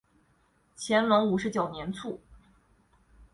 [0.75, 2.19] 乾隆五十九年卒。